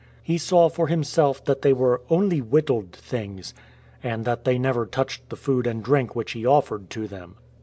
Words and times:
He 0.23 0.39
saw 0.39 0.67
for 0.67 0.87
himself 0.87 1.45
that 1.45 1.61
they 1.61 1.73
were" 1.73 2.01
only 2.09 2.39
whittled 2.41 2.91
things," 2.91 3.53
and 4.01 4.25
that 4.25 4.45
they 4.45 4.57
never 4.57 4.87
touched 4.87 5.29
the 5.29 5.35
food 5.35 5.67
and 5.67 5.83
drink 5.83 6.15
which 6.15 6.31
he 6.31 6.43
offered 6.43 6.89
to 6.89 7.07
them. 7.07 7.35